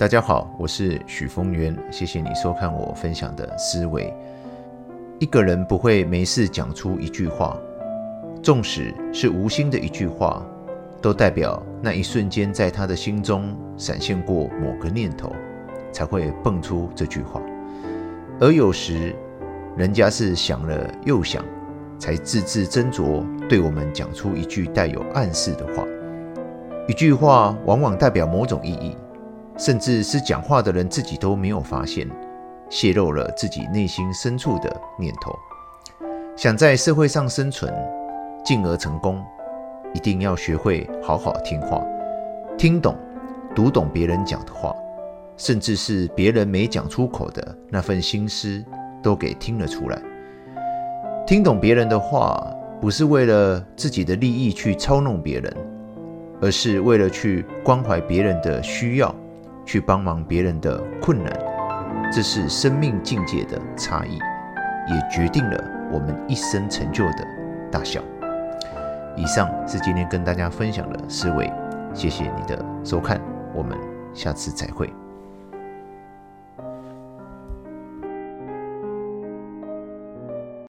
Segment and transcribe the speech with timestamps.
[0.00, 4.10] 大家好，我是许峰源，谢谢你收看我分享的思维。
[5.18, 7.54] 一个人不会没事讲出一句话，
[8.42, 10.42] 纵使是无心的一句话，
[11.02, 15.36] 都代表那一瞬间在他的心中闪现过某个念头，
[15.92, 17.38] 才会蹦出这句话。
[18.40, 19.14] 而有时，
[19.76, 21.44] 人家是想了又想，
[21.98, 25.84] 才字字斟酌对我们讲出一句带有暗示的话。
[26.88, 28.96] 一句话往往代表某种意义，
[29.60, 32.08] 甚至是讲话的人自己都没有发现，
[32.70, 35.38] 泄露了自己内心深处的念头。
[36.34, 37.70] 想在社会上生存，
[38.42, 39.22] 进而成功，
[39.92, 41.78] 一定要学会好好听话，
[42.56, 42.96] 听懂、
[43.54, 44.74] 读懂别人讲的话，
[45.36, 48.64] 甚至是别人没讲出口的那份心思，
[49.02, 50.00] 都给听了出来。
[51.26, 55.54] 听懂别人的话，不是为了自己的利益去操弄别人。
[56.42, 59.14] 而是为了去关怀别人的需要，
[59.70, 61.32] 去帮忙别人的困难，
[62.12, 64.18] 这是生命境界的差异，
[64.92, 67.24] 也决定了我们一生成就的
[67.70, 68.00] 大小。
[69.16, 71.48] 以上是今天跟大家分享的思维，
[71.94, 73.20] 谢谢你的收看，
[73.54, 73.78] 我们
[74.12, 74.92] 下次再会。